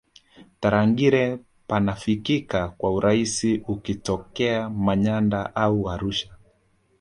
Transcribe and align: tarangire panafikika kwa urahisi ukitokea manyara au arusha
tarangire 0.59 1.39
panafikika 1.67 2.69
kwa 2.69 2.93
urahisi 2.93 3.63
ukitokea 3.67 4.69
manyara 4.69 5.55
au 5.55 5.89
arusha 5.89 6.35